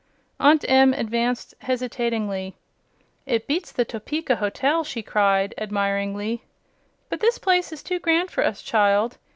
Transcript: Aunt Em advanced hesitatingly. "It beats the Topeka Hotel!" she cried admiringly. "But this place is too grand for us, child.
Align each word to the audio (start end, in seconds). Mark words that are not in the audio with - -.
Aunt 0.39 0.65
Em 0.67 0.95
advanced 0.95 1.53
hesitatingly. 1.59 2.55
"It 3.27 3.45
beats 3.45 3.71
the 3.71 3.85
Topeka 3.85 4.37
Hotel!" 4.37 4.83
she 4.83 5.03
cried 5.03 5.53
admiringly. 5.59 6.41
"But 7.09 7.19
this 7.19 7.37
place 7.37 7.71
is 7.71 7.83
too 7.83 7.99
grand 7.99 8.31
for 8.31 8.43
us, 8.43 8.63
child. 8.63 9.19